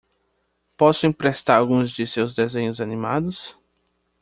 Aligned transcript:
Posso 0.75 1.05
emprestar 1.05 1.57
alguns 1.59 1.91
de 1.91 2.07
seus 2.07 2.33
desenhos 2.33 2.81
animados? 2.81 3.55